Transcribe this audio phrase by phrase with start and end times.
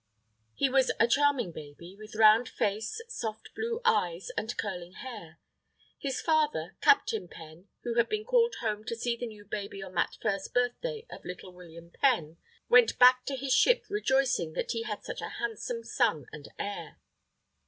[0.55, 5.37] He was a charming baby, with round face, soft blue eyes, and curling hair.
[5.99, 9.93] His father, Captain Penn, who had been called home to see the new baby on
[9.93, 12.37] that first birthday of little William Penn,
[12.67, 16.97] went back to his ship rejoicing that he had such a handsome son and heir.